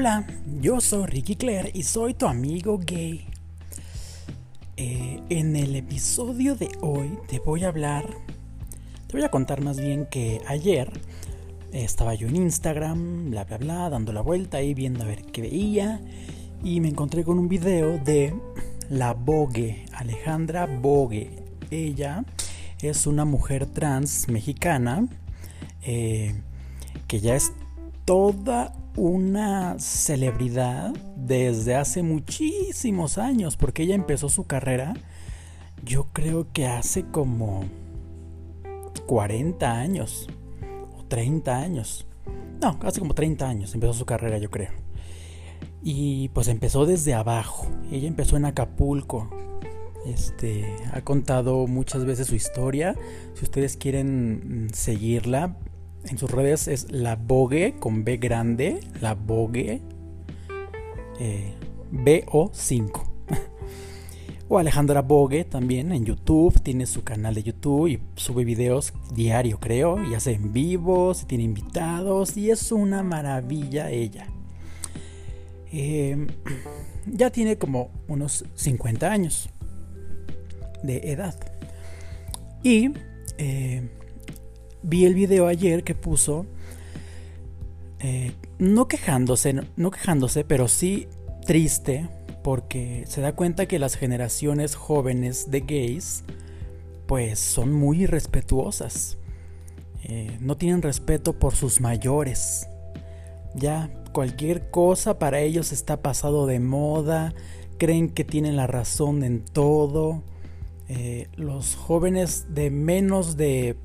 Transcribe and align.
Hola, 0.00 0.24
yo 0.60 0.80
soy 0.80 1.06
Ricky 1.06 1.34
Claire 1.34 1.72
y 1.74 1.82
soy 1.82 2.14
tu 2.14 2.28
amigo 2.28 2.78
gay. 2.78 3.26
Eh, 4.76 5.20
en 5.28 5.56
el 5.56 5.74
episodio 5.74 6.54
de 6.54 6.70
hoy 6.82 7.18
te 7.26 7.40
voy 7.40 7.64
a 7.64 7.68
hablar, 7.70 8.06
te 9.08 9.16
voy 9.16 9.24
a 9.24 9.28
contar 9.28 9.60
más 9.60 9.80
bien 9.80 10.06
que 10.06 10.40
ayer 10.46 10.92
estaba 11.72 12.14
yo 12.14 12.28
en 12.28 12.36
Instagram, 12.36 13.32
bla 13.32 13.42
bla 13.42 13.58
bla, 13.58 13.90
dando 13.90 14.12
la 14.12 14.20
vuelta 14.20 14.62
y 14.62 14.72
viendo 14.72 15.02
a 15.02 15.08
ver 15.08 15.24
qué 15.32 15.42
veía 15.42 16.00
y 16.62 16.78
me 16.78 16.90
encontré 16.90 17.24
con 17.24 17.36
un 17.36 17.48
video 17.48 17.98
de 17.98 18.32
la 18.88 19.14
Bogue, 19.14 19.84
Alejandra 19.94 20.66
Bogue. 20.66 21.42
Ella 21.72 22.24
es 22.82 23.08
una 23.08 23.24
mujer 23.24 23.66
trans 23.66 24.28
mexicana 24.28 25.08
eh, 25.82 26.40
que 27.08 27.18
ya 27.18 27.34
es 27.34 27.52
toda 28.08 28.72
una 28.96 29.78
celebridad 29.78 30.94
desde 31.14 31.76
hace 31.76 32.02
muchísimos 32.02 33.18
años, 33.18 33.58
porque 33.58 33.82
ella 33.82 33.94
empezó 33.94 34.30
su 34.30 34.46
carrera, 34.46 34.94
yo 35.84 36.06
creo 36.14 36.50
que 36.50 36.66
hace 36.66 37.04
como 37.04 37.66
40 39.06 39.70
años, 39.70 40.26
o 40.96 41.04
30 41.04 41.54
años. 41.54 42.06
No, 42.62 42.78
hace 42.82 42.98
como 42.98 43.12
30 43.12 43.46
años 43.46 43.74
empezó 43.74 43.92
su 43.92 44.06
carrera, 44.06 44.38
yo 44.38 44.50
creo. 44.50 44.70
Y 45.82 46.30
pues 46.30 46.48
empezó 46.48 46.86
desde 46.86 47.12
abajo. 47.12 47.66
Ella 47.92 48.08
empezó 48.08 48.38
en 48.38 48.46
Acapulco. 48.46 49.28
Este, 50.06 50.74
ha 50.94 51.02
contado 51.02 51.66
muchas 51.66 52.06
veces 52.06 52.28
su 52.28 52.36
historia. 52.36 52.96
Si 53.34 53.44
ustedes 53.44 53.76
quieren 53.76 54.64
mm, 54.64 54.70
seguirla, 54.72 55.58
en 56.04 56.18
sus 56.18 56.30
redes 56.30 56.68
es 56.68 56.90
la 56.90 57.16
Bogue 57.16 57.76
con 57.78 58.04
B 58.04 58.16
grande, 58.16 58.80
la 59.00 59.14
Bogue 59.14 59.80
eh, 61.18 61.54
BO5. 61.92 63.02
o 64.48 64.58
Alejandra 64.58 65.02
Bogue 65.02 65.44
también 65.44 65.92
en 65.92 66.04
YouTube, 66.04 66.60
tiene 66.60 66.86
su 66.86 67.02
canal 67.04 67.34
de 67.34 67.42
YouTube 67.42 67.88
y 67.88 68.00
sube 68.16 68.44
videos 68.44 68.92
diario 69.14 69.58
creo, 69.58 70.02
y 70.02 70.14
hace 70.14 70.32
en 70.32 70.52
vivos, 70.52 71.26
tiene 71.26 71.44
invitados 71.44 72.36
y 72.36 72.50
es 72.50 72.72
una 72.72 73.02
maravilla 73.02 73.90
ella. 73.90 74.26
Em, 75.70 76.28
ya 77.06 77.30
tiene 77.30 77.58
como 77.58 77.90
unos 78.08 78.44
50 78.54 79.10
años 79.10 79.50
de 80.82 80.98
edad. 81.10 81.34
Y 82.62 82.90
eh, 83.38 83.88
vi 84.82 85.04
el 85.04 85.14
video 85.14 85.46
ayer 85.46 85.84
que 85.84 85.94
puso, 85.94 86.46
eh, 88.00 88.32
no 88.58 88.88
quejándose, 88.88 89.54
no, 89.76 89.90
quejándose, 89.90 90.44
pero 90.44 90.68
sí 90.68 91.08
triste, 91.46 92.08
porque 92.42 93.04
se 93.06 93.20
da 93.20 93.34
cuenta 93.34 93.66
que 93.66 93.78
las 93.78 93.96
generaciones 93.96 94.74
jóvenes 94.74 95.50
de 95.50 95.60
gays, 95.60 96.24
pues 97.06 97.38
son 97.38 97.72
muy 97.72 98.02
irrespetuosas. 98.02 99.18
Eh, 100.04 100.36
no 100.40 100.56
tienen 100.56 100.82
respeto 100.82 101.38
por 101.38 101.54
sus 101.54 101.80
mayores. 101.80 102.68
Ya 103.54 103.90
cualquier 104.12 104.70
cosa 104.70 105.18
para 105.18 105.40
ellos 105.40 105.72
está 105.72 106.00
pasado 106.02 106.46
de 106.46 106.60
moda, 106.60 107.34
creen 107.78 108.10
que 108.10 108.24
tienen 108.24 108.56
la 108.56 108.66
razón 108.66 109.22
en 109.24 109.44
todo. 109.44 110.22
Eh, 110.88 111.28
los 111.36 111.74
jóvenes 111.74 112.46
de 112.54 112.70
menos 112.70 113.36
de 113.36 113.76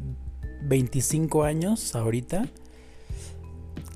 25 0.65 1.43
años 1.43 1.95
ahorita, 1.95 2.47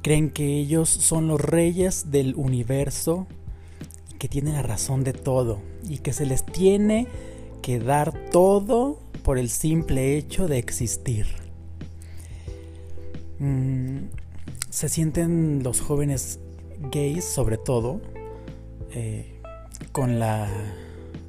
creen 0.02 0.30
que 0.30 0.58
ellos 0.58 0.90
son 0.90 1.28
los 1.28 1.42
reyes 1.42 2.12
del 2.12 2.36
universo, 2.36 3.28
que 4.20 4.28
tienen 4.28 4.54
la 4.54 4.64
razón 4.64 5.04
de 5.04 5.14
todo 5.14 5.60
y 5.88 6.00
que 6.00 6.14
se 6.14 6.26
les 6.26 6.46
tiene 6.46 7.08
que 7.62 7.80
dar 7.80 8.14
todo 8.32 9.00
por 9.24 9.38
el 9.38 9.50
simple 9.50 10.18
hecho 10.18 10.48
de 10.48 10.58
existir. 10.58 11.28
Mm, 13.40 14.06
se 14.70 14.90
sienten 14.90 15.64
los 15.64 15.82
jóvenes 15.82 16.40
gays, 16.92 17.26
sobre 17.26 17.58
todo, 17.58 18.02
eh, 18.92 19.42
con 19.92 20.20
la 20.20 20.48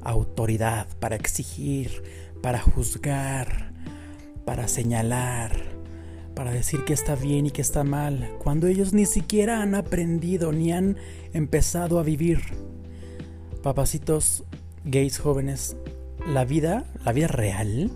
autoridad 0.01 0.87
para 0.99 1.15
exigir, 1.15 2.03
para 2.41 2.59
juzgar, 2.59 3.73
para 4.45 4.67
señalar, 4.67 5.51
para 6.35 6.51
decir 6.51 6.85
que 6.85 6.93
está 6.93 7.15
bien 7.15 7.47
y 7.47 7.51
que 7.51 7.61
está 7.61 7.83
mal, 7.83 8.31
cuando 8.39 8.67
ellos 8.67 8.93
ni 8.93 9.05
siquiera 9.05 9.61
han 9.61 9.75
aprendido 9.75 10.51
ni 10.51 10.71
han 10.71 10.97
empezado 11.33 11.99
a 11.99 12.03
vivir. 12.03 12.39
Papacitos 13.61 14.45
gays 14.85 15.19
jóvenes, 15.19 15.75
la 16.27 16.45
vida, 16.45 16.85
la 17.03 17.11
vida 17.11 17.27
real, 17.27 17.91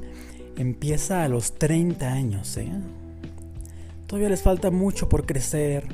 empieza 0.58 1.24
a 1.24 1.30
los 1.30 1.54
30 1.54 2.12
años. 2.12 2.58
¿eh? 2.58 2.72
Todavía 4.08 4.30
les 4.30 4.42
falta 4.42 4.72
mucho 4.72 5.10
por 5.10 5.26
crecer, 5.26 5.88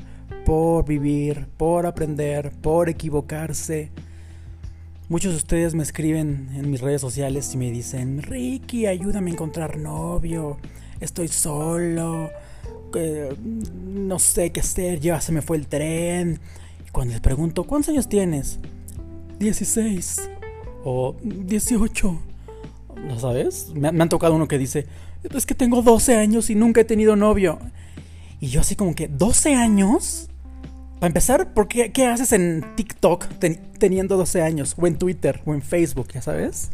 por 0.44 0.84
vivir, 0.84 1.46
por 1.56 1.86
aprender, 1.86 2.52
por 2.60 2.88
equivocarse. 2.88 3.90
Muchos 5.10 5.32
de 5.32 5.38
ustedes 5.38 5.74
me 5.74 5.82
escriben 5.82 6.50
en 6.54 6.70
mis 6.70 6.80
redes 6.80 7.00
sociales 7.00 7.52
y 7.52 7.56
me 7.56 7.72
dicen, 7.72 8.22
Ricky, 8.22 8.86
ayúdame 8.86 9.30
a 9.30 9.32
encontrar 9.32 9.76
novio, 9.76 10.58
estoy 11.00 11.26
solo, 11.26 12.30
no 12.94 14.18
sé 14.20 14.52
qué 14.52 14.60
hacer, 14.60 15.00
ya 15.00 15.20
se 15.20 15.32
me 15.32 15.42
fue 15.42 15.56
el 15.56 15.66
tren. 15.66 16.38
Y 16.86 16.90
cuando 16.92 17.10
les 17.10 17.20
pregunto, 17.20 17.64
¿cuántos 17.64 17.88
años 17.88 18.08
tienes? 18.08 18.60
16 19.40 20.30
o 20.84 21.16
18. 21.24 22.20
¿Lo 23.08 23.18
sabes? 23.18 23.72
Me, 23.74 23.90
me 23.90 24.04
han 24.04 24.08
tocado 24.08 24.36
uno 24.36 24.46
que 24.46 24.58
dice, 24.58 24.86
es 25.24 25.44
que 25.44 25.56
tengo 25.56 25.82
12 25.82 26.18
años 26.18 26.50
y 26.50 26.54
nunca 26.54 26.82
he 26.82 26.84
tenido 26.84 27.16
novio. 27.16 27.58
Y 28.38 28.46
yo 28.46 28.60
así 28.60 28.76
como 28.76 28.94
que, 28.94 29.10
¿12 29.10 29.56
años? 29.56 30.29
Para 31.00 31.08
empezar, 31.08 31.54
¿por 31.54 31.66
qué, 31.66 32.06
haces 32.06 32.34
en 32.34 32.62
TikTok 32.76 33.24
teniendo 33.78 34.18
12 34.18 34.42
años? 34.42 34.76
O 34.78 34.86
en 34.86 34.98
Twitter, 34.98 35.40
o 35.46 35.54
en 35.54 35.62
Facebook, 35.62 36.08
ya 36.12 36.20
sabes. 36.20 36.72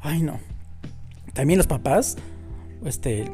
Ay, 0.00 0.22
no. 0.22 0.40
También 1.34 1.58
los 1.58 1.66
papás, 1.66 2.16
este, 2.84 3.30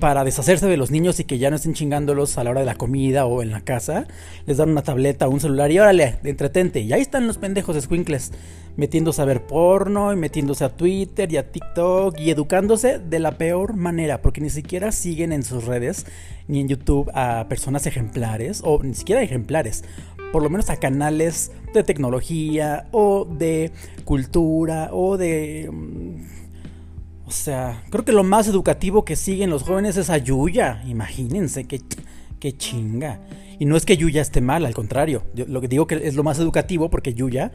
para 0.00 0.24
deshacerse 0.24 0.66
de 0.66 0.76
los 0.76 0.90
niños 0.90 1.20
y 1.20 1.24
que 1.24 1.38
ya 1.38 1.50
no 1.50 1.56
estén 1.56 1.74
chingándolos 1.74 2.38
a 2.38 2.44
la 2.44 2.50
hora 2.50 2.60
de 2.60 2.66
la 2.66 2.76
comida 2.76 3.26
o 3.26 3.42
en 3.42 3.50
la 3.50 3.60
casa, 3.62 4.06
les 4.46 4.56
dan 4.56 4.70
una 4.70 4.82
tableta 4.82 5.28
o 5.28 5.30
un 5.30 5.40
celular 5.40 5.70
y 5.70 5.78
órale, 5.78 6.18
entretente. 6.24 6.80
Y 6.80 6.92
ahí 6.92 7.02
están 7.02 7.26
los 7.26 7.38
pendejos 7.38 7.80
squinkles 7.82 8.32
metiéndose 8.76 9.22
a 9.22 9.24
ver 9.24 9.46
porno 9.46 10.12
y 10.12 10.16
metiéndose 10.16 10.64
a 10.64 10.76
Twitter 10.76 11.32
y 11.32 11.36
a 11.36 11.50
TikTok 11.50 12.18
y 12.18 12.30
educándose 12.30 12.98
de 12.98 13.18
la 13.18 13.38
peor 13.38 13.76
manera, 13.76 14.20
porque 14.20 14.40
ni 14.40 14.50
siquiera 14.50 14.92
siguen 14.92 15.32
en 15.32 15.42
sus 15.42 15.64
redes 15.64 16.06
ni 16.48 16.60
en 16.60 16.68
YouTube 16.68 17.10
a 17.14 17.46
personas 17.48 17.86
ejemplares 17.86 18.60
o 18.64 18.82
ni 18.82 18.94
siquiera 18.94 19.22
ejemplares, 19.22 19.84
por 20.32 20.42
lo 20.42 20.50
menos 20.50 20.68
a 20.70 20.76
canales 20.76 21.52
de 21.72 21.84
tecnología 21.84 22.88
o 22.90 23.24
de 23.24 23.70
cultura 24.04 24.90
o 24.92 25.16
de... 25.16 25.70
O 27.34 27.36
sea, 27.36 27.82
creo 27.90 28.04
que 28.04 28.12
lo 28.12 28.22
más 28.22 28.46
educativo 28.46 29.04
que 29.04 29.16
siguen 29.16 29.50
los 29.50 29.64
jóvenes 29.64 29.96
es 29.96 30.08
a 30.08 30.18
Yuya, 30.18 30.84
imagínense 30.86 31.64
qué, 31.64 31.80
qué 32.38 32.56
chinga. 32.56 33.22
Y 33.58 33.64
no 33.64 33.76
es 33.76 33.84
que 33.84 33.96
Yuya 33.96 34.22
esté 34.22 34.40
mal, 34.40 34.64
al 34.64 34.72
contrario. 34.72 35.24
Lo 35.34 35.60
que 35.60 35.66
digo 35.66 35.88
que 35.88 35.96
es 35.96 36.14
lo 36.14 36.22
más 36.22 36.38
educativo 36.38 36.90
porque 36.90 37.12
Yuya 37.12 37.50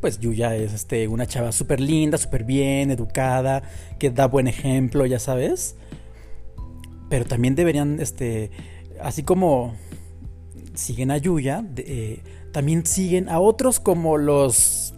pues 0.00 0.18
Yuya 0.18 0.56
es 0.56 0.72
este, 0.72 1.08
una 1.08 1.26
chava 1.26 1.52
súper 1.52 1.78
linda, 1.78 2.16
súper 2.16 2.44
bien, 2.44 2.90
educada, 2.90 3.62
que 3.98 4.10
da 4.10 4.28
buen 4.28 4.48
ejemplo, 4.48 5.04
ya 5.04 5.18
sabes. 5.18 5.76
Pero 7.10 7.26
también 7.26 7.54
deberían, 7.54 8.00
este, 8.00 8.50
así 8.98 9.24
como 9.24 9.74
siguen 10.72 11.10
a 11.10 11.18
Yuya, 11.18 11.66
eh, 11.76 12.22
también 12.50 12.86
siguen 12.86 13.28
a 13.28 13.40
otros 13.40 13.78
como 13.78 14.16
los... 14.16 14.94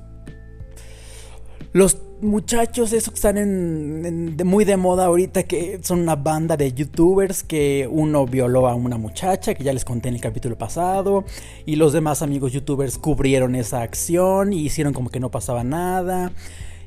Los 1.73 1.99
muchachos, 2.23 2.93
esos 2.93 3.11
que 3.11 3.17
están 3.17 3.39
en, 3.39 4.37
muy 4.45 4.65
de 4.65 4.77
moda 4.77 5.07
ahorita, 5.07 5.43
que 5.45 5.81
son 5.83 6.01
una 6.01 6.17
banda 6.17 6.57
de 6.57 6.73
youtubers 6.73 7.43
que 7.43 7.89
uno 7.91 8.27
violó 8.27 8.69
a 8.69 8.75
una 8.75 8.99
muchacha, 8.99 9.55
que 9.55 9.65
ya 9.65 9.73
les 9.73 9.85
conté 9.85 10.09
en 10.09 10.15
el 10.15 10.21
capítulo 10.21 10.57
pasado, 10.57 11.25
y 11.67 11.77
los 11.77 11.93
demás 11.93 12.23
amigos 12.23 12.53
youtubers 12.53 12.99
cubrieron 12.99 13.55
esa 13.55 13.83
acción 13.83 14.53
y 14.53 14.61
hicieron 14.61 14.93
como 14.93 15.11
que 15.11 15.21
no 15.21 15.31
pasaba 15.31 15.65
nada. 15.65 16.33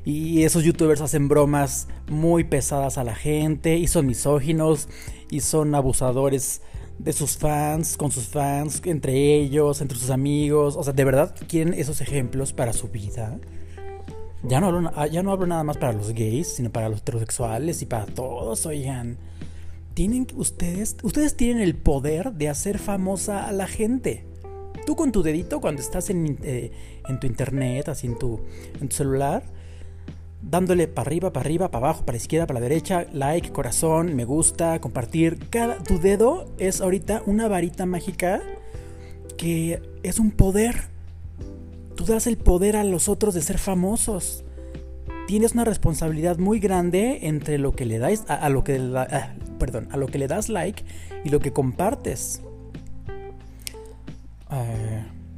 Y 0.04 0.42
esos 0.42 0.64
youtubers 0.64 1.00
hacen 1.00 1.28
bromas 1.28 1.88
muy 2.08 2.44
pesadas 2.44 2.98
a 2.98 3.04
la 3.04 3.14
gente 3.14 3.78
y 3.78 3.86
son 3.86 4.06
misóginos 4.06 4.88
y 5.30 5.40
son 5.40 5.74
abusadores 5.74 6.60
de 6.98 7.12
sus 7.12 7.38
fans, 7.38 7.96
con 7.96 8.10
sus 8.10 8.26
fans, 8.26 8.82
entre 8.84 9.34
ellos, 9.34 9.80
entre 9.80 9.98
sus 9.98 10.10
amigos. 10.10 10.76
O 10.76 10.84
sea, 10.84 10.92
de 10.92 11.04
verdad 11.04 11.34
quieren 11.48 11.72
esos 11.74 12.00
ejemplos 12.02 12.52
para 12.52 12.74
su 12.74 12.88
vida. 12.88 13.38
Ya 14.46 14.60
no, 14.60 14.66
hablo, 14.66 14.90
ah, 14.94 15.06
ya 15.06 15.22
no 15.22 15.32
hablo 15.32 15.46
nada 15.46 15.64
más 15.64 15.78
para 15.78 15.92
los 15.94 16.12
gays, 16.12 16.48
sino 16.48 16.70
para 16.70 16.90
los 16.90 17.00
heterosexuales 17.00 17.80
y 17.80 17.86
para 17.86 18.04
todos, 18.04 18.66
oigan. 18.66 19.16
Tienen 19.94 20.26
ustedes, 20.36 20.96
ustedes 21.02 21.36
tienen 21.36 21.62
el 21.62 21.76
poder 21.76 22.32
de 22.32 22.48
hacer 22.48 22.78
famosa 22.78 23.46
a 23.46 23.52
la 23.52 23.66
gente. 23.66 24.26
Tú 24.86 24.96
con 24.96 25.12
tu 25.12 25.22
dedito, 25.22 25.60
cuando 25.60 25.80
estás 25.80 26.10
en, 26.10 26.38
eh, 26.42 26.72
en 27.08 27.20
tu 27.20 27.26
internet, 27.26 27.88
así 27.88 28.06
en 28.06 28.18
tu, 28.18 28.40
en 28.80 28.88
tu 28.88 28.96
celular, 28.96 29.44
dándole 30.42 30.88
para 30.88 31.08
arriba, 31.08 31.32
para 31.32 31.44
arriba, 31.46 31.70
para 31.70 31.86
abajo, 31.86 32.04
para 32.04 32.16
la 32.16 32.22
izquierda, 32.22 32.46
para 32.46 32.60
la 32.60 32.68
derecha, 32.68 33.06
like, 33.12 33.50
corazón, 33.50 34.14
me 34.14 34.24
gusta, 34.26 34.78
compartir. 34.80 35.38
Cada, 35.48 35.82
tu 35.82 35.98
dedo 35.98 36.50
es 36.58 36.82
ahorita 36.82 37.22
una 37.24 37.48
varita 37.48 37.86
mágica 37.86 38.42
que 39.38 39.80
es 40.02 40.18
un 40.18 40.32
poder. 40.32 40.93
Tú 42.04 42.12
el 42.12 42.36
poder 42.36 42.76
a 42.76 42.84
los 42.84 43.08
otros 43.08 43.32
de 43.32 43.40
ser 43.40 43.56
famosos. 43.56 44.44
Tienes 45.26 45.52
una 45.52 45.64
responsabilidad 45.64 46.36
muy 46.36 46.60
grande 46.60 47.20
entre 47.22 47.56
lo 47.56 47.72
que 47.72 47.86
le 47.86 47.98
das 47.98 48.24
a, 48.28 48.46
lo 48.50 48.62
que 48.62 48.78
ah, 48.94 49.34
perdón, 49.58 49.88
a 49.90 49.96
lo 49.96 50.06
que 50.08 50.18
le 50.18 50.28
das 50.28 50.50
like 50.50 50.84
y 51.24 51.30
lo 51.30 51.40
que 51.40 51.54
compartes. 51.54 52.42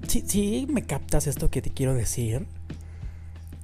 Sí, 0.08 0.24
sí, 0.26 0.66
me 0.68 0.82
captas 0.82 1.28
esto 1.28 1.50
que 1.50 1.62
te 1.62 1.70
quiero 1.70 1.94
decir. 1.94 2.46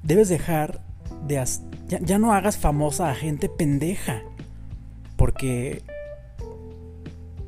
Debes 0.05 0.29
dejar 0.29 0.81
de 1.27 1.45
ya 1.89 2.19
no 2.21 2.33
hagas 2.33 2.57
famosa 2.57 3.11
a 3.11 3.17
gente 3.17 3.49
pendeja. 3.49 4.23
Porque 5.17 5.83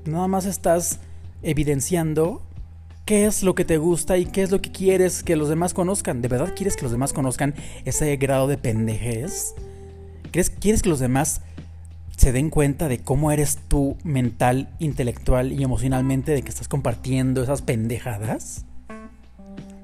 nada 0.05 0.27
más 0.27 0.47
estás 0.47 0.99
evidenciando 1.43 2.44
qué 3.05 3.27
es 3.27 3.43
lo 3.43 3.55
que 3.55 3.65
te 3.65 3.79
gusta 3.79 4.17
y 4.19 4.27
qué 4.27 4.43
es 4.43 4.51
lo 4.51 4.61
que 4.61 4.73
quieres 4.73 5.23
que 5.23 5.37
los 5.37 5.49
demás 5.49 5.75
conozcan. 5.75 6.23
¿De 6.23 6.29
verdad 6.29 6.55
quieres 6.55 6.77
que 6.77 6.83
los 6.83 6.93
demás 6.93 7.12
conozcan 7.12 7.55
ese 7.85 8.17
grado 8.17 8.49
de 8.49 8.56
pendejez? 8.56 9.55
¿Quieres 10.31 10.83
que 10.83 10.89
los 10.89 10.99
demás 10.99 11.43
se 12.17 12.33
den 12.33 12.51
cuenta 12.51 12.89
de 12.89 12.99
cómo 12.99 13.31
eres 13.31 13.59
tú 13.69 13.97
mental, 14.05 14.69
intelectual 14.79 15.53
y 15.53 15.62
emocionalmente 15.62 16.33
de 16.33 16.43
que 16.43 16.49
estás 16.49 16.69
compartiendo 16.69 17.43
esas 17.43 17.62
pendejadas? 17.62 18.65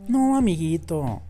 No, 0.08 0.37
amiguito. 0.37 1.23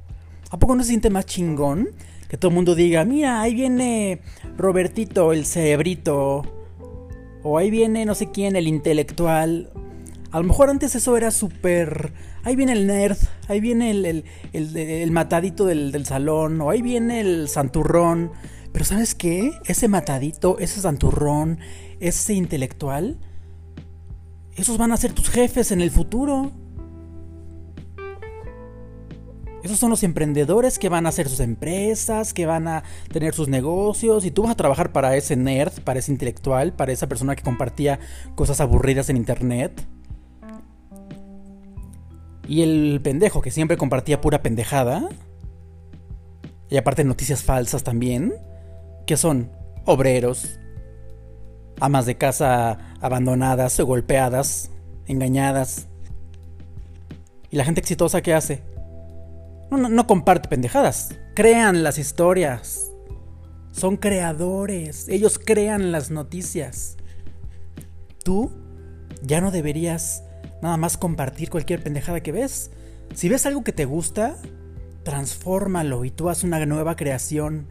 ¿A 0.50 0.58
poco 0.58 0.74
no 0.74 0.82
se 0.82 0.90
siente 0.90 1.10
más 1.10 1.26
chingón 1.26 1.88
que 2.28 2.36
todo 2.36 2.50
el 2.50 2.54
mundo 2.54 2.74
diga, 2.74 3.04
mira, 3.04 3.40
ahí 3.40 3.54
viene 3.54 4.20
Robertito, 4.56 5.32
el 5.32 5.44
cerebrito? 5.44 6.42
O 7.42 7.58
ahí 7.58 7.70
viene 7.70 8.04
no 8.04 8.14
sé 8.14 8.30
quién, 8.30 8.56
el 8.56 8.68
intelectual. 8.68 9.70
A 10.30 10.38
lo 10.38 10.44
mejor 10.44 10.70
antes 10.70 10.94
eso 10.94 11.16
era 11.16 11.30
súper... 11.30 12.12
Ahí 12.44 12.56
viene 12.56 12.72
el 12.72 12.86
nerd, 12.86 13.18
ahí 13.48 13.60
viene 13.60 13.90
el, 13.90 14.24
el, 14.52 15.10
matadito 15.10 15.66
del, 15.66 15.92
del 15.92 16.06
salón, 16.06 16.60
o 16.60 16.70
ahí 16.70 16.82
viene 16.82 17.20
el 17.20 17.48
santurrón. 17.48 18.30
Pero 18.72 18.84
¿sabes 18.84 19.14
qué? 19.14 19.52
Ese 19.64 19.88
matadito, 19.88 20.58
ese 20.58 20.80
santurrón, 20.80 21.58
ese 21.98 22.34
intelectual, 22.34 23.18
esos 24.54 24.78
van 24.78 24.92
a 24.92 24.96
ser 24.96 25.12
tus 25.12 25.28
jefes 25.28 25.72
en 25.72 25.80
el 25.80 25.90
futuro. 25.90 26.52
Esos 29.62 29.78
son 29.78 29.90
los 29.90 30.02
emprendedores 30.02 30.78
que 30.78 30.88
van 30.88 31.06
a 31.06 31.10
hacer 31.10 31.28
sus 31.28 31.40
empresas, 31.40 32.32
que 32.32 32.46
van 32.46 32.68
a 32.68 32.82
tener 33.12 33.34
sus 33.34 33.48
negocios 33.48 34.24
y 34.24 34.30
tú 34.30 34.42
vas 34.42 34.52
a 34.52 34.56
trabajar 34.56 34.92
para 34.92 35.16
ese 35.16 35.36
nerd, 35.36 35.82
para 35.82 35.98
ese 35.98 36.12
intelectual, 36.12 36.72
para 36.72 36.92
esa 36.92 37.08
persona 37.08 37.36
que 37.36 37.42
compartía 37.42 38.00
cosas 38.36 38.60
aburridas 38.60 39.10
en 39.10 39.16
internet. 39.16 39.86
Y 42.50 42.62
el 42.62 43.00
pendejo 43.00 43.42
que 43.42 43.52
siempre 43.52 43.76
compartía 43.76 44.20
pura 44.20 44.42
pendejada. 44.42 45.08
Y 46.68 46.78
aparte 46.78 47.04
noticias 47.04 47.44
falsas 47.44 47.84
también 47.84 48.34
que 49.06 49.16
son 49.16 49.52
obreros, 49.84 50.58
amas 51.78 52.06
de 52.06 52.16
casa 52.16 52.96
abandonadas 53.00 53.78
golpeadas, 53.78 54.72
engañadas. 55.06 55.86
¿Y 57.50 57.56
la 57.56 57.64
gente 57.64 57.82
exitosa 57.82 58.20
qué 58.20 58.34
hace? 58.34 58.62
No, 59.70 59.88
no, 59.88 60.06
comparte 60.08 60.48
pendejadas, 60.48 61.14
crean 61.36 61.84
las 61.84 61.98
historias. 61.98 62.90
Son 63.70 63.96
creadores, 63.96 65.08
ellos 65.08 65.38
crean 65.38 65.92
las 65.92 66.10
noticias. 66.10 66.96
Tú 68.24 68.50
ya 69.22 69.40
no 69.40 69.52
deberías 69.52 70.24
nada 70.62 70.76
más 70.76 70.96
compartir 70.96 71.50
cualquier 71.50 71.82
pendejada 71.82 72.22
que 72.22 72.32
ves. 72.32 72.70
Si 73.14 73.28
ves 73.28 73.46
algo 73.46 73.64
que 73.64 73.72
te 73.72 73.84
gusta, 73.84 74.36
transfórmalo 75.02 76.04
y 76.04 76.10
tú 76.10 76.28
haz 76.28 76.44
una 76.44 76.64
nueva 76.66 76.96
creación 76.96 77.66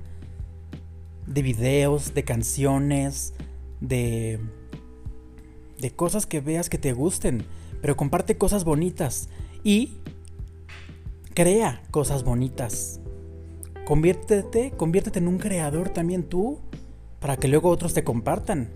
de 1.27 1.41
videos, 1.41 2.13
de 2.13 2.23
canciones, 2.23 3.33
de, 3.79 4.39
de 5.79 5.91
cosas 5.91 6.25
que 6.25 6.41
veas 6.41 6.69
que 6.69 6.77
te 6.77 6.93
gusten, 6.93 7.45
pero 7.81 7.95
comparte 7.95 8.37
cosas 8.37 8.63
bonitas 8.63 9.29
y 9.63 9.99
crea 11.33 11.81
cosas 11.91 12.23
bonitas. 12.23 12.99
Conviértete, 13.85 14.71
conviértete 14.71 15.19
en 15.19 15.27
un 15.27 15.37
creador 15.37 15.89
también 15.89 16.23
tú, 16.23 16.59
para 17.19 17.37
que 17.37 17.47
luego 17.47 17.69
otros 17.69 17.93
te 17.93 18.03
compartan. 18.03 18.69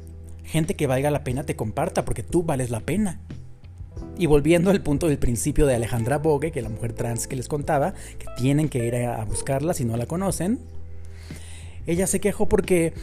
Gente 0.43 0.75
que 0.75 0.87
valga 0.87 1.11
la 1.11 1.23
pena 1.23 1.43
te 1.43 1.55
comparta, 1.55 2.05
porque 2.05 2.23
tú 2.23 2.43
vales 2.43 2.69
la 2.69 2.79
pena. 2.79 3.21
Y 4.17 4.27
volviendo 4.27 4.69
al 4.69 4.81
punto 4.81 5.07
del 5.07 5.17
principio 5.17 5.65
de 5.65 5.75
Alejandra 5.75 6.19
Bogue, 6.19 6.51
que 6.51 6.61
la 6.61 6.69
mujer 6.69 6.93
trans 6.93 7.27
que 7.27 7.35
les 7.35 7.47
contaba, 7.47 7.93
que 8.19 8.25
tienen 8.37 8.69
que 8.69 8.85
ir 8.85 8.95
a 8.95 9.23
buscarla 9.25 9.73
si 9.73 9.85
no 9.85 9.97
la 9.97 10.05
conocen, 10.05 10.59
ella 11.87 12.07
se 12.07 12.19
quejó 12.19 12.47
porque 12.47 12.93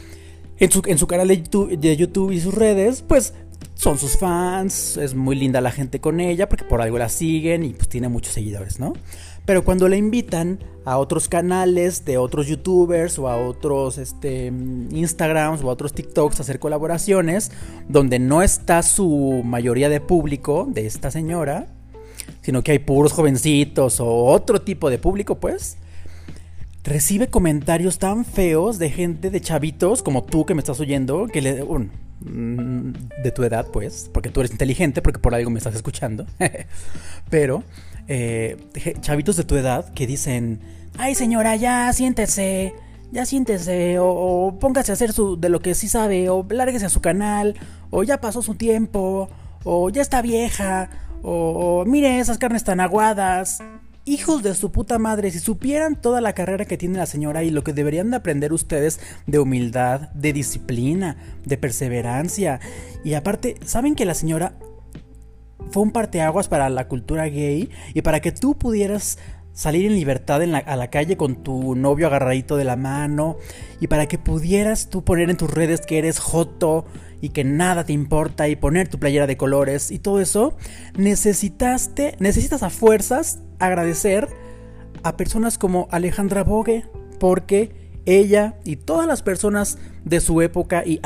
en 0.59 0.71
su, 0.71 0.81
en 0.85 0.97
su 0.97 1.07
canal 1.07 1.27
de 1.27 1.97
YouTube, 1.97 2.31
y 2.31 2.39
sus 2.39 2.53
redes, 2.53 3.03
pues 3.07 3.33
son 3.73 3.97
sus 3.97 4.17
fans, 4.17 4.97
es 4.97 5.15
muy 5.15 5.35
linda 5.35 5.59
la 5.59 5.71
gente 5.71 5.99
con 5.99 6.19
ella 6.19 6.47
porque 6.47 6.65
por 6.65 6.81
algo 6.81 6.99
la 6.99 7.09
siguen 7.09 7.63
y 7.63 7.69
pues 7.73 7.89
tiene 7.89 8.09
muchos 8.09 8.33
seguidores, 8.33 8.79
¿no? 8.79 8.93
Pero 9.45 9.63
cuando 9.63 9.87
la 9.87 9.95
invitan 9.95 10.59
a 10.85 10.97
otros 10.97 11.27
canales 11.27 12.05
de 12.05 12.17
otros 12.17 12.47
youtubers 12.47 13.19
o 13.19 13.27
a 13.27 13.37
otros 13.37 13.97
este, 13.97 14.47
Instagrams 14.47 15.63
o 15.63 15.69
a 15.69 15.73
otros 15.73 15.93
TikToks 15.93 16.39
a 16.39 16.43
hacer 16.43 16.59
colaboraciones, 16.59 17.51
donde 17.87 18.19
no 18.19 18.41
está 18.41 18.81
su 18.83 19.41
mayoría 19.43 19.89
de 19.89 20.01
público 20.01 20.67
de 20.69 20.85
esta 20.85 21.11
señora, 21.11 21.67
sino 22.41 22.63
que 22.63 22.71
hay 22.71 22.79
puros 22.79 23.13
jovencitos 23.13 23.99
o 23.99 24.07
otro 24.07 24.61
tipo 24.61 24.89
de 24.89 24.97
público, 24.97 25.35
pues, 25.35 25.77
recibe 26.83 27.27
comentarios 27.27 27.99
tan 27.99 28.25
feos 28.25 28.79
de 28.79 28.89
gente, 28.89 29.29
de 29.29 29.41
chavitos 29.41 30.03
como 30.03 30.23
tú 30.23 30.45
que 30.45 30.53
me 30.53 30.59
estás 30.59 30.79
oyendo, 30.79 31.27
que 31.27 31.41
le... 31.41 31.63
Mm, 32.23 32.93
de 33.23 33.31
tu 33.31 33.43
edad, 33.43 33.65
pues, 33.73 34.09
porque 34.13 34.29
tú 34.29 34.41
eres 34.41 34.51
inteligente, 34.51 35.01
porque 35.01 35.19
por 35.19 35.33
algo 35.33 35.49
me 35.49 35.57
estás 35.57 35.73
escuchando. 35.73 36.27
Pero, 37.31 37.63
eh, 38.07 38.57
chavitos 39.01 39.37
de 39.37 39.43
tu 39.43 39.55
edad 39.55 39.91
que 39.93 40.05
dicen, 40.05 40.59
ay 40.97 41.15
señora, 41.15 41.55
ya 41.55 41.91
siéntese, 41.93 42.75
ya 43.11 43.25
siéntese, 43.25 43.97
o, 43.99 44.55
póngase 44.59 44.91
a 44.91 44.93
hacer 44.93 45.13
su, 45.13 45.39
de 45.39 45.49
lo 45.49 45.61
que 45.61 45.73
sí 45.73 45.87
sabe, 45.87 46.29
o 46.29 46.45
lárguese 46.47 46.85
a 46.85 46.89
su 46.89 47.01
canal, 47.01 47.55
o 47.89 48.03
ya 48.03 48.21
pasó 48.21 48.43
su 48.43 48.53
tiempo, 48.53 49.29
o 49.63 49.89
ya 49.89 50.03
está 50.03 50.21
vieja, 50.21 50.89
o, 51.23 51.81
o 51.81 51.85
mire 51.85 52.19
esas 52.19 52.37
carnes 52.37 52.63
tan 52.63 52.79
aguadas. 52.79 53.63
Hijos 54.11 54.43
de 54.43 54.53
su 54.55 54.73
puta 54.73 54.99
madre, 54.99 55.31
si 55.31 55.39
supieran 55.39 55.95
toda 55.95 56.19
la 56.19 56.33
carrera 56.33 56.65
que 56.65 56.77
tiene 56.77 56.97
la 56.97 57.05
señora 57.05 57.45
y 57.45 57.49
lo 57.49 57.63
que 57.63 57.71
deberían 57.71 58.11
de 58.11 58.17
aprender 58.17 58.51
ustedes 58.51 58.99
de 59.25 59.39
humildad, 59.39 60.09
de 60.09 60.33
disciplina, 60.33 61.15
de 61.45 61.57
perseverancia. 61.57 62.59
Y 63.05 63.13
aparte, 63.13 63.55
¿saben 63.63 63.95
que 63.95 64.03
la 64.03 64.13
señora 64.13 64.57
fue 65.69 65.83
un 65.83 65.91
parteaguas 65.91 66.49
para 66.49 66.69
la 66.69 66.89
cultura 66.89 67.29
gay 67.29 67.69
y 67.93 68.01
para 68.01 68.19
que 68.19 68.33
tú 68.33 68.57
pudieras 68.57 69.17
salir 69.53 69.85
en 69.85 69.95
libertad 69.95 70.41
a 70.41 70.75
la 70.75 70.89
calle 70.89 71.15
con 71.15 71.41
tu 71.41 71.75
novio 71.75 72.07
agarradito 72.07 72.57
de 72.57 72.65
la 72.65 72.75
mano 72.75 73.37
y 73.79 73.87
para 73.87 74.07
que 74.09 74.17
pudieras 74.17 74.89
tú 74.89 75.05
poner 75.05 75.29
en 75.29 75.37
tus 75.37 75.49
redes 75.49 75.85
que 75.85 75.99
eres 75.99 76.19
joto 76.19 76.83
y 77.21 77.29
que 77.29 77.45
nada 77.45 77.85
te 77.85 77.93
importa 77.93 78.49
y 78.49 78.57
poner 78.57 78.89
tu 78.89 78.99
playera 78.99 79.25
de 79.25 79.37
colores 79.37 79.89
y 79.89 79.99
todo 79.99 80.19
eso, 80.19 80.57
necesitaste, 80.97 82.17
necesitas 82.19 82.61
a 82.61 82.69
fuerzas 82.69 83.39
agradecer 83.65 84.27
a 85.03 85.17
personas 85.17 85.57
como 85.57 85.87
Alejandra 85.91 86.43
Bogue 86.43 86.85
porque 87.19 87.71
ella 88.05 88.55
y 88.63 88.77
todas 88.77 89.07
las 89.07 89.21
personas 89.21 89.77
de 90.05 90.19
su 90.19 90.41
época 90.41 90.83
y, 90.85 90.99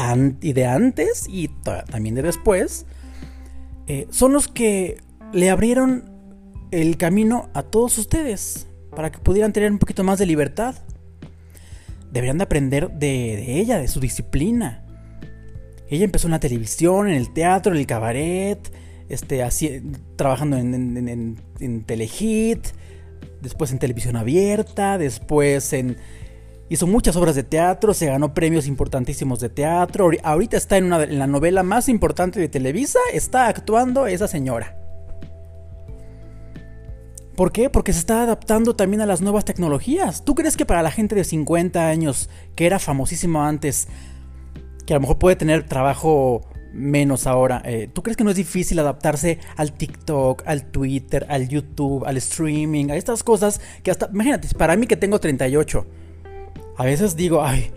de 0.53 0.65
antes 0.65 1.27
y 1.29 1.50
también 1.89 2.15
de 2.15 2.21
después 2.21 2.85
eh, 3.88 4.07
son 4.09 4.33
los 4.33 4.47
que 4.47 5.01
le 5.33 5.50
abrieron 5.50 6.09
el 6.71 6.97
camino 6.97 7.50
a 7.53 7.63
todos 7.63 7.97
ustedes 7.97 8.67
para 8.95 9.12
que 9.12 9.19
pudieran 9.19 9.53
tener 9.53 9.71
un 9.71 9.79
poquito 9.79 10.03
más 10.03 10.19
de 10.19 10.25
libertad. 10.25 10.75
Deberían 12.12 12.38
de 12.38 12.45
aprender 12.45 12.91
de 12.91 13.59
ella, 13.59 13.77
de 13.77 13.89
su 13.89 14.00
disciplina, 14.00 14.85
ella 15.88 16.05
empezó 16.05 16.27
en 16.27 16.31
la 16.31 16.39
televisión, 16.39 17.07
en 17.07 17.15
el 17.15 17.31
teatro, 17.31 17.74
en 17.74 17.79
el 17.79 17.85
cabaret, 17.85 18.59
este, 19.09 19.43
así, 19.43 19.81
trabajando 20.15 20.57
en, 20.57 21.38
en, 21.59 21.83
Telehit, 21.83 22.67
después 23.41 23.71
en 23.71 23.79
televisión 23.79 24.15
abierta, 24.15 24.97
después 24.97 25.74
en... 25.74 25.97
Hizo 26.67 26.88
muchas 26.88 27.15
obras 27.15 27.35
de 27.35 27.43
teatro, 27.43 27.93
se 27.93 28.07
ganó 28.07 28.33
premios 28.33 28.65
importantísimos 28.65 29.39
de 29.39 29.50
teatro. 29.50 30.09
Ahorita 30.24 30.57
está 30.57 30.77
en, 30.77 30.85
una, 30.85 31.03
en 31.03 31.19
la 31.19 31.27
novela 31.27 31.62
más 31.62 31.88
importante 31.89 32.39
de 32.39 32.50
Televisa, 32.50 32.97
está 33.13 33.45
actuando 33.45 34.07
esa 34.07 34.27
señora. 34.27 34.75
¿Por 37.35 37.51
qué? 37.51 37.69
Porque 37.69 37.93
se 37.93 38.00
está 38.00 38.24
adaptando 38.24 38.75
también 38.75 39.01
a 39.01 39.05
las 39.05 39.21
nuevas 39.21 39.45
tecnologías. 39.45 40.24
¿Tú 40.24 40.33
crees 40.35 40.57
que 40.57 40.65
para 40.65 40.81
la 40.81 40.89
gente 40.89 41.15
de 41.15 41.24
50 41.24 41.88
años, 41.88 42.29
que 42.55 42.65
era 42.65 42.79
famosísimo 42.79 43.43
antes, 43.43 43.88
que 44.85 44.93
a 44.93 44.97
lo 44.97 45.01
mejor 45.01 45.19
puede 45.19 45.35
tener 45.35 45.67
trabajo 45.67 46.41
menos 46.75 47.25
ahora, 47.25 47.62
eh, 47.65 47.89
¿tú 47.91 48.03
crees 48.03 48.17
que 48.17 48.24
no 48.24 48.29
es 48.29 48.36
difícil 48.36 48.77
adaptarse 48.79 49.39
al 49.55 49.72
TikTok, 49.72 50.44
al 50.46 50.65
Twitter, 50.65 51.25
al 51.29 51.48
YouTube, 51.48 52.05
al 52.05 52.17
streaming, 52.17 52.91
a 52.91 52.98
estas 52.98 53.24
cosas 53.24 53.62
que 53.82 53.91
hasta, 53.91 54.10
imagínate, 54.12 54.50
para 54.58 54.75
mí 54.75 54.86
que 54.86 54.98
tengo 54.98 55.20
38, 55.20 55.86
a 56.77 56.84
veces 56.84 57.15
digo, 57.15 57.44
ay, 57.44 57.72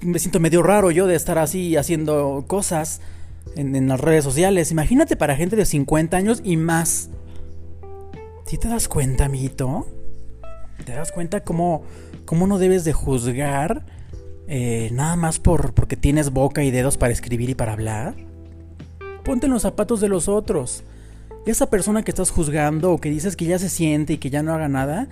me 0.00 0.18
siento 0.18 0.38
medio 0.38 0.62
raro 0.62 0.90
yo 0.90 1.06
de 1.06 1.16
estar 1.16 1.38
así 1.38 1.76
haciendo 1.76 2.44
cosas 2.46 3.00
en, 3.56 3.88
las 3.88 4.00
redes 4.00 4.24
sociales. 4.24 4.70
Imagínate 4.70 5.16
para 5.16 5.36
gente 5.36 5.56
de 5.56 5.66
50 5.66 6.16
años 6.16 6.40
y 6.44 6.56
más. 6.56 7.10
¿Sí 8.46 8.58
te 8.58 8.68
das 8.68 8.88
cuenta, 8.88 9.24
amiguito? 9.24 9.86
¿Te 10.84 10.92
das 10.92 11.10
cuenta 11.10 11.42
cómo, 11.42 11.82
cómo 12.24 12.46
no 12.46 12.58
debes 12.58 12.84
de 12.84 12.92
juzgar 12.92 13.84
eh, 14.48 14.90
nada 14.92 15.16
más 15.16 15.38
por, 15.38 15.74
porque 15.74 15.96
tienes 15.96 16.30
boca 16.30 16.62
y 16.62 16.70
dedos 16.70 16.96
para 16.96 17.12
escribir 17.12 17.50
y 17.50 17.54
para 17.54 17.72
hablar? 17.72 18.14
Ponte 19.24 19.46
en 19.46 19.52
los 19.52 19.62
zapatos 19.62 20.00
de 20.00 20.08
los 20.08 20.28
otros. 20.28 20.84
Esa 21.46 21.68
persona 21.70 22.02
que 22.02 22.10
estás 22.10 22.30
juzgando 22.30 22.92
o 22.92 22.98
que 22.98 23.10
dices 23.10 23.36
que 23.36 23.44
ya 23.44 23.58
se 23.58 23.68
siente 23.68 24.14
y 24.14 24.18
que 24.18 24.30
ya 24.30 24.42
no 24.42 24.52
haga 24.52 24.68
nada, 24.68 25.08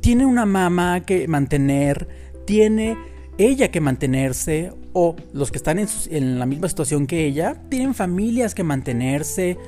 tiene 0.00 0.26
una 0.26 0.46
mamá 0.46 1.00
que 1.00 1.28
mantener, 1.28 2.08
tiene 2.46 2.96
ella 3.38 3.70
que 3.70 3.80
mantenerse, 3.80 4.72
o 4.92 5.16
los 5.32 5.50
que 5.50 5.58
están 5.58 5.78
en, 5.78 5.88
en 6.10 6.38
la 6.38 6.46
misma 6.46 6.68
situación 6.68 7.06
que 7.06 7.24
ella, 7.26 7.56
tienen 7.68 7.94
familias 7.94 8.54
que 8.54 8.62
mantenerse, 8.62 9.58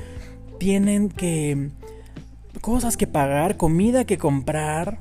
tienen 0.59 1.09
que 1.09 1.71
cosas 2.61 2.97
que 2.97 3.07
pagar, 3.07 3.57
comida 3.57 4.05
que 4.05 4.19
comprar. 4.19 4.99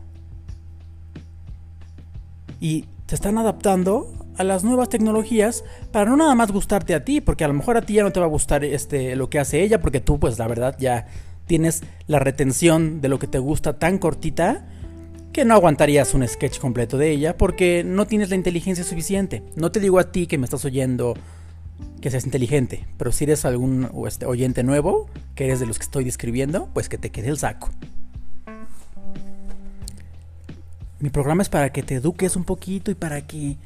Y 2.59 2.85
se 3.07 3.15
están 3.15 3.37
adaptando 3.37 4.11
a 4.37 4.43
las 4.43 4.63
nuevas 4.63 4.89
tecnologías 4.89 5.63
para 5.91 6.09
no 6.09 6.17
nada 6.17 6.35
más 6.35 6.51
gustarte 6.51 6.93
a 6.93 7.05
ti, 7.05 7.21
porque 7.21 7.43
a 7.43 7.47
lo 7.47 7.53
mejor 7.53 7.77
a 7.77 7.81
ti 7.81 7.93
ya 7.93 8.03
no 8.03 8.11
te 8.11 8.19
va 8.19 8.25
a 8.25 8.29
gustar 8.29 8.63
este 8.63 9.15
lo 9.15 9.29
que 9.29 9.39
hace 9.39 9.61
ella, 9.61 9.79
porque 9.79 10.01
tú 10.01 10.19
pues 10.19 10.37
la 10.39 10.47
verdad 10.47 10.75
ya 10.79 11.07
tienes 11.45 11.83
la 12.07 12.19
retención 12.19 13.01
de 13.01 13.09
lo 13.09 13.19
que 13.19 13.27
te 13.27 13.39
gusta 13.39 13.77
tan 13.77 13.97
cortita 13.97 14.65
que 15.31 15.45
no 15.45 15.53
aguantarías 15.53 16.13
un 16.13 16.27
sketch 16.27 16.59
completo 16.59 16.97
de 16.97 17.11
ella 17.11 17.37
porque 17.37 17.83
no 17.85 18.07
tienes 18.07 18.29
la 18.29 18.35
inteligencia 18.35 18.83
suficiente. 18.83 19.43
No 19.55 19.71
te 19.71 19.79
digo 19.79 19.99
a 19.99 20.11
ti 20.11 20.27
que 20.27 20.37
me 20.37 20.45
estás 20.45 20.65
oyendo 20.65 21.13
que 22.01 22.09
seas 22.09 22.25
inteligente, 22.25 22.85
pero 22.97 23.11
si 23.11 23.25
eres 23.25 23.45
algún 23.45 23.89
este, 24.07 24.25
oyente 24.25 24.63
nuevo, 24.63 25.09
que 25.35 25.45
eres 25.45 25.59
de 25.59 25.65
los 25.65 25.77
que 25.77 25.83
estoy 25.83 26.03
describiendo, 26.03 26.69
pues 26.73 26.87
que 26.87 26.97
te 26.97 27.09
quede 27.09 27.29
el 27.29 27.37
saco. 27.37 27.69
Mi 30.99 31.09
programa 31.09 31.41
es 31.41 31.49
para 31.49 31.71
que 31.71 31.83
te 31.83 31.95
eduques 31.95 32.35
un 32.35 32.43
poquito 32.43 32.91
y 32.91 32.95
para 32.95 33.27
que 33.27 33.57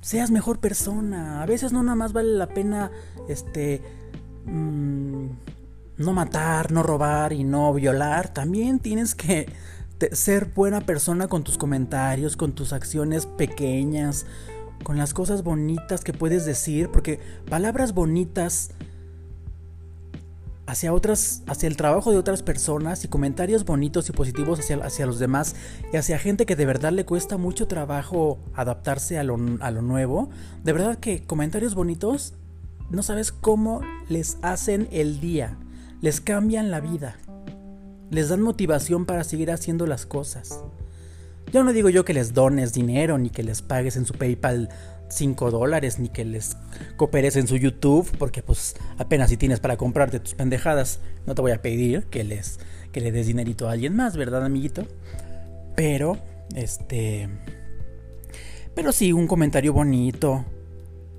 seas 0.00 0.30
mejor 0.30 0.58
persona. 0.58 1.42
A 1.42 1.46
veces 1.46 1.72
no 1.72 1.82
nada 1.82 1.96
más 1.96 2.12
vale 2.12 2.34
la 2.34 2.48
pena 2.48 2.90
este 3.28 3.82
mm, 4.44 5.26
no 5.98 6.12
matar, 6.12 6.72
no 6.72 6.82
robar 6.82 7.32
y 7.32 7.44
no 7.44 7.72
violar. 7.72 8.32
También 8.32 8.78
tienes 8.78 9.14
que 9.14 9.50
ser 10.12 10.46
buena 10.46 10.80
persona 10.80 11.28
con 11.28 11.44
tus 11.44 11.58
comentarios, 11.58 12.36
con 12.36 12.52
tus 12.52 12.72
acciones 12.72 13.26
pequeñas, 13.26 14.26
con 14.82 14.96
las 14.96 15.12
cosas 15.12 15.42
bonitas 15.42 16.02
que 16.02 16.12
puedes 16.12 16.44
decir, 16.46 16.90
porque 16.90 17.20
palabras 17.48 17.92
bonitas 17.92 18.70
hacia 20.70 20.92
otras, 20.92 21.42
hacia 21.48 21.66
el 21.66 21.76
trabajo 21.76 22.12
de 22.12 22.18
otras 22.18 22.42
personas 22.44 23.04
y 23.04 23.08
comentarios 23.08 23.64
bonitos 23.64 24.08
y 24.08 24.12
positivos 24.12 24.60
hacia, 24.60 24.76
hacia 24.76 25.04
los 25.04 25.18
demás 25.18 25.56
y 25.92 25.96
hacia 25.96 26.18
gente 26.18 26.46
que 26.46 26.54
de 26.54 26.64
verdad 26.64 26.92
le 26.92 27.04
cuesta 27.04 27.36
mucho 27.36 27.66
trabajo 27.66 28.38
adaptarse 28.54 29.18
a 29.18 29.24
lo, 29.24 29.36
a 29.60 29.70
lo 29.72 29.82
nuevo, 29.82 30.30
de 30.62 30.72
verdad 30.72 30.98
que 30.98 31.24
comentarios 31.24 31.74
bonitos 31.74 32.34
no 32.88 33.02
sabes 33.02 33.32
cómo 33.32 33.80
les 34.08 34.38
hacen 34.42 34.86
el 34.92 35.20
día, 35.20 35.58
les 36.02 36.20
cambian 36.20 36.70
la 36.70 36.80
vida, 36.80 37.16
les 38.10 38.28
dan 38.28 38.40
motivación 38.40 39.06
para 39.06 39.24
seguir 39.24 39.50
haciendo 39.50 39.86
las 39.86 40.06
cosas. 40.06 40.60
Ya 41.52 41.64
no 41.64 41.72
digo 41.72 41.88
yo 41.88 42.04
que 42.04 42.14
les 42.14 42.32
dones 42.32 42.72
dinero, 42.72 43.18
ni 43.18 43.30
que 43.30 43.42
les 43.42 43.60
pagues 43.60 43.96
en 43.96 44.06
su 44.06 44.14
PayPal 44.14 44.68
5 45.10 45.50
dólares, 45.50 45.98
ni 45.98 46.08
que 46.08 46.24
les 46.24 46.56
cooperes 46.96 47.36
en 47.36 47.46
su 47.46 47.56
YouTube, 47.56 48.10
porque 48.18 48.42
pues 48.42 48.76
apenas 48.98 49.30
si 49.30 49.36
tienes 49.36 49.60
para 49.60 49.76
comprarte 49.76 50.20
tus 50.20 50.34
pendejadas, 50.34 51.00
no 51.26 51.34
te 51.34 51.42
voy 51.42 51.52
a 51.52 51.62
pedir 51.62 52.04
que 52.04 52.24
les 52.24 52.58
que 52.92 53.00
le 53.00 53.12
des 53.12 53.26
dinerito 53.26 53.68
a 53.68 53.72
alguien 53.72 53.94
más, 53.94 54.16
¿verdad, 54.16 54.44
amiguito? 54.44 54.86
Pero, 55.76 56.18
este... 56.54 57.28
Pero 58.74 58.92
sí, 58.92 59.12
un 59.12 59.26
comentario 59.26 59.72
bonito. 59.72 60.44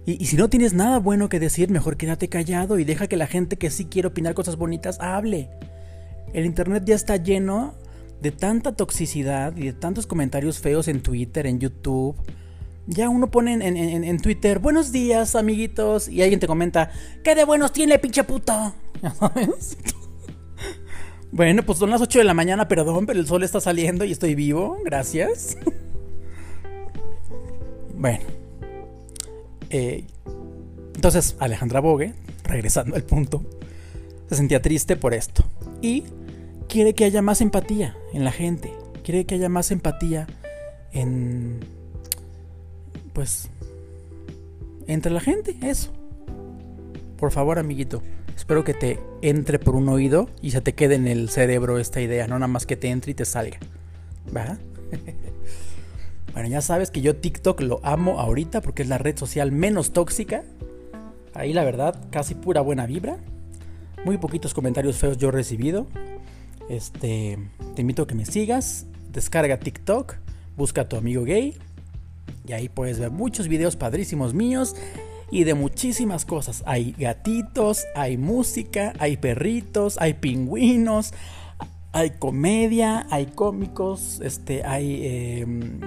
Y, 0.05 0.21
y, 0.21 0.25
si 0.25 0.36
no 0.36 0.50
tienes 0.50 0.74
nada 0.74 1.00
bueno 1.00 1.29
que 1.29 1.39
decir, 1.39 1.69
mejor 1.69 1.95
quédate 1.98 2.27
callado 2.27 2.79
y 2.79 2.83
deja 2.83 3.07
que 3.07 3.17
la 3.17 3.27
gente 3.27 3.57
que 3.57 3.69
sí 3.69 3.86
quiere 3.86 4.07
opinar 4.07 4.33
cosas 4.33 4.57
bonitas 4.57 5.00
hable. 5.00 5.50
El 6.33 6.45
Internet 6.45 6.83
ya 6.86 6.95
está 6.95 7.17
lleno 7.17 7.74
de 8.21 8.31
tanta 8.31 8.74
toxicidad 8.74 9.55
y 9.57 9.63
de 9.63 9.74
tantos 9.74 10.07
comentarios 10.07 10.60
feos 10.60 10.88
en 10.88 11.01
Twitter, 11.01 11.45
en 11.48 11.60
YouTube. 11.60 12.15
Ya 12.88 13.10
uno 13.10 13.30
pone 13.30 13.54
en, 13.54 14.20
Twitter, 14.20 14.60
buenos 14.60 14.92
días, 14.92 15.36
amiguitos, 15.36 16.10
y 16.10 16.22
alguien 16.24 16.40
te 16.40 16.48
comenta, 16.48 16.92
¿qué 17.24 17.36
de 17.36 17.46
buenos 17.46 17.72
tiene, 17.72 18.00
pinche 18.00 18.24
puto? 18.24 18.74
bueno, 21.32 21.64
pues 21.64 21.78
son 21.78 21.92
las 21.92 22.02
8 22.02 22.20
de 22.20 22.26
la 22.26 22.34
mañana, 22.34 22.68
perdón, 22.68 23.06
pero 23.06 23.20
el 23.20 23.28
sol 23.28 23.44
está 23.44 23.62
saliendo 23.62 24.04
y 24.04 24.12
estoy 24.12 24.36
vivo, 24.36 24.80
gracias. 24.84 25.58
bueno. 27.96 28.24
Eh, 29.70 30.06
entonces, 30.96 31.36
Alejandra 31.40 31.80
Bogue, 31.80 32.14
regresando 32.44 32.96
al 32.96 33.04
punto, 33.04 33.44
se 34.28 34.36
sentía 34.36 34.62
triste 34.62 34.96
por 34.96 35.14
esto. 35.14 35.44
Y 35.82 36.04
quiere 36.68 36.94
que 36.94 37.06
haya 37.06 37.22
más 37.22 37.42
empatía 37.42 37.96
en 38.12 38.24
la 38.24 38.32
gente, 38.32 38.74
quiere 39.04 39.26
que 39.26 39.36
haya 39.36 39.50
más 39.50 39.72
empatía 39.72 40.28
en, 40.92 41.60
pues, 43.13 43.50
entre 44.88 45.12
la 45.12 45.20
gente, 45.20 45.56
eso. 45.62 45.91
Por 47.18 47.32
favor, 47.32 47.60
amiguito, 47.60 48.01
espero 48.36 48.63
que 48.63 48.74
te 48.74 49.00
entre 49.22 49.60
por 49.60 49.75
un 49.75 49.89
oído 49.89 50.30
y 50.41 50.51
se 50.51 50.62
te 50.62 50.74
quede 50.74 50.96
en 50.96 51.08
el 51.08 51.30
cerebro 51.30 51.77
esta 51.77 52.01
idea, 52.01 52.27
no 52.27 52.36
nada 52.39 52.48
más 52.48 52.65
que 52.65 52.75
te 52.75 52.89
entre 52.89 53.12
y 53.12 53.13
te 53.15 53.25
salga. 53.25 53.60
¿Va? 54.36 54.58
bueno, 56.34 56.50
ya 56.50 56.62
sabes 56.62 56.89
que 56.89 57.01
yo 57.01 57.15
TikTok 57.15 57.62
lo 57.62 57.80
amo 57.84 58.20
ahorita 58.20 58.62
porque 58.62 58.82
es 58.82 58.89
la 58.89 58.98
red 58.98 59.18
social 59.18 59.51
menos 59.51 59.94
tóxica. 59.94 60.44
Ahí 61.34 61.53
la 61.53 61.63
verdad, 61.63 62.08
casi 62.10 62.36
pura 62.36 62.62
buena 62.62 62.86
vibra. 62.86 63.18
Muy 64.03 64.18
poquitos 64.18 64.53
comentarios 64.53 64.98
feos 64.98 65.18
yo 65.18 65.30
he 65.30 65.32
recibido. 65.32 65.88
Este, 66.70 67.38
te 67.75 67.82
invito 67.82 68.03
a 68.03 68.08
que 68.08 68.15
me 68.15 68.25
sigas, 68.25 68.88
descarga 69.12 69.60
TikTok, 69.60 70.15
busca 70.58 70.82
a 70.82 70.89
tu 70.89 70.96
amigo 70.96 71.24
gay 71.24 71.56
y 72.48 72.53
ahí 72.53 72.69
puedes 72.69 73.00
ver 73.00 73.12
muchos 73.12 73.48
videos 73.48 73.75
padrísimos 73.75 74.33
míos 74.33 74.75
y 75.31 75.45
de 75.45 75.53
muchísimas 75.53 76.25
cosas. 76.25 76.63
Hay 76.65 76.93
gatitos, 76.98 77.86
hay 77.95 78.17
música, 78.17 78.93
hay 79.00 79.17
perritos, 79.17 79.98
hay 80.00 80.15
pingüinos, 80.15 81.13
hay 81.93 82.12
comedia, 82.12 83.07
hay 83.10 83.27
cómicos, 83.27 84.19
este, 84.24 84.63
hay 84.65 85.39
em, 85.41 85.79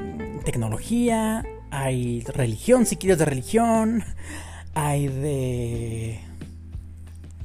tecnología, 0.45 1.45
hay 1.71 2.23
religión, 2.23 2.87
si 2.87 2.97
quieres 2.97 3.19
de 3.19 3.25
religión, 3.25 4.05
hay 4.75 5.09
de 5.09 6.21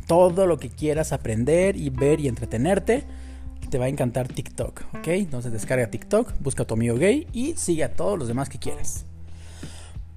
todo 0.07 0.47
lo 0.47 0.57
que 0.57 0.69
quieras 0.69 1.13
aprender 1.13 1.75
y 1.75 1.89
ver 1.89 2.19
y 2.19 2.27
entretenerte 2.27 3.03
te 3.69 3.77
va 3.77 3.85
a 3.85 3.89
encantar 3.89 4.27
TikTok, 4.27 4.81
¿ok? 4.97 5.07
Entonces 5.07 5.51
descarga 5.51 5.89
TikTok, 5.89 6.33
busca 6.39 6.63
a 6.63 6.67
tu 6.67 6.73
amigo 6.73 6.95
gay 6.97 7.27
y 7.31 7.53
sigue 7.55 7.83
a 7.83 7.93
todos 7.93 8.17
los 8.17 8.27
demás 8.27 8.49
que 8.49 8.59
quieras. 8.59 9.05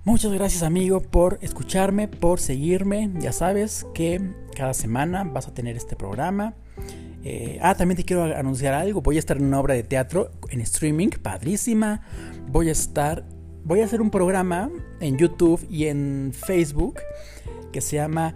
Muchas 0.04 0.32
gracias 0.32 0.64
amigo 0.64 1.00
por 1.00 1.38
escucharme, 1.42 2.08
por 2.08 2.40
seguirme. 2.40 3.10
Ya 3.20 3.30
sabes 3.30 3.86
que 3.94 4.20
cada 4.56 4.74
semana 4.74 5.22
vas 5.22 5.46
a 5.46 5.54
tener 5.54 5.76
este 5.76 5.94
programa. 5.94 6.54
Eh, 7.22 7.60
ah, 7.62 7.76
también 7.76 7.96
te 7.96 8.04
quiero 8.04 8.24
anunciar 8.24 8.74
algo. 8.74 9.00
Voy 9.00 9.16
a 9.16 9.18
estar 9.20 9.36
en 9.36 9.44
una 9.44 9.60
obra 9.60 9.74
de 9.74 9.84
teatro 9.84 10.32
en 10.50 10.60
streaming, 10.60 11.10
padrísima. 11.10 12.02
Voy 12.48 12.68
a 12.68 12.72
estar, 12.72 13.24
voy 13.64 13.80
a 13.80 13.84
hacer 13.84 14.00
un 14.00 14.10
programa 14.10 14.70
en 14.98 15.18
YouTube 15.18 15.64
y 15.70 15.86
en 15.86 16.32
Facebook 16.34 16.98
que 17.72 17.80
se 17.80 17.96
llama 17.96 18.34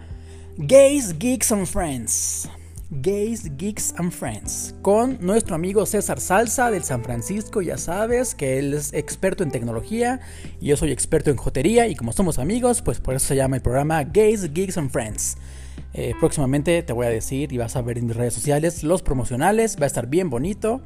Gays, 0.57 1.19
Geeks 1.19 1.51
and 1.51 1.65
Friends. 1.65 2.49
Gays, 2.89 3.57
Geeks 3.57 3.93
and 3.97 4.13
Friends, 4.13 4.73
con 4.81 5.17
nuestro 5.19 5.55
amigo 5.55 5.85
César 5.85 6.21
Salsa 6.21 6.71
del 6.71 6.85
San 6.85 7.03
Francisco, 7.03 7.61
ya 7.61 7.77
sabes 7.77 8.33
que 8.33 8.59
él 8.59 8.73
es 8.73 8.93
experto 8.93 9.43
en 9.43 9.51
tecnología 9.51 10.21
y 10.61 10.67
yo 10.67 10.77
soy 10.77 10.93
experto 10.93 11.29
en 11.29 11.35
jotería 11.35 11.87
y 11.87 11.95
como 11.95 12.13
somos 12.13 12.39
amigos, 12.39 12.81
pues 12.81 13.01
por 13.01 13.15
eso 13.15 13.27
se 13.27 13.35
llama 13.35 13.57
el 13.57 13.61
programa 13.61 14.05
Gays, 14.05 14.53
Geeks 14.53 14.77
and 14.77 14.89
Friends. 14.89 15.37
Eh, 15.93 16.13
próximamente 16.17 16.81
te 16.81 16.93
voy 16.93 17.07
a 17.07 17.09
decir 17.09 17.51
y 17.51 17.57
vas 17.57 17.75
a 17.75 17.81
ver 17.81 17.97
en 17.97 18.07
mis 18.07 18.15
redes 18.15 18.33
sociales 18.33 18.83
los 18.83 19.01
promocionales, 19.01 19.77
va 19.77 19.83
a 19.83 19.87
estar 19.87 20.07
bien 20.07 20.29
bonito. 20.29 20.81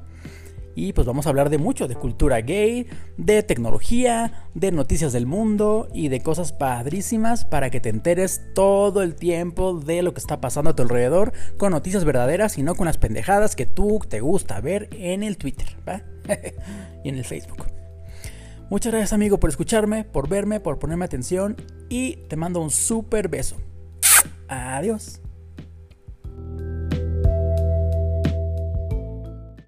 Y 0.76 0.94
pues 0.94 1.06
vamos 1.06 1.26
a 1.26 1.30
hablar 1.30 1.50
de 1.50 1.58
mucho, 1.58 1.88
de 1.88 1.96
cultura 1.96 2.42
gay, 2.42 2.88
de 3.18 3.44
tecnología, 3.44 4.48
de 4.54 4.72
noticias 4.72 5.14
del 5.14 5.26
mundo 5.26 5.90
y 5.94 6.08
de 6.08 6.22
cosas 6.22 6.54
padrísimas 6.54 7.46
para 7.46 7.70
que 7.70 7.80
te 7.80 7.90
enteres 7.90 8.42
todo 8.54 9.02
el 9.02 9.16
tiempo 9.16 9.80
de 9.80 10.02
lo 10.02 10.14
que 10.14 10.20
está 10.20 10.40
pasando 10.42 10.72
a 10.72 10.76
tu 10.76 10.84
alrededor 10.84 11.34
con 11.58 11.72
noticias 11.72 12.06
verdaderas 12.06 12.58
y 12.58 12.64
no 12.64 12.76
con 12.76 12.86
las 12.86 12.98
pendejadas 12.98 13.56
que 13.56 13.66
tú 13.66 14.00
te 14.08 14.22
gusta 14.22 14.62
ver 14.62 14.90
en 14.94 15.24
el 15.24 15.38
Twitter 15.38 15.68
y 17.04 17.10
en 17.10 17.16
el 17.16 17.26
Facebook. 17.26 17.66
Muchas 18.70 18.94
gracias 18.94 19.12
amigo 19.12 19.38
por 19.38 19.50
escucharme, 19.50 20.06
por 20.06 20.30
verme, 20.30 20.62
por 20.62 20.80
ponerme 20.80 21.04
atención 21.04 21.58
y 21.90 22.16
te 22.30 22.38
mando 22.38 22.62
un 22.62 22.70
súper 22.70 23.28
beso. 23.28 23.58
Adiós. 24.48 25.22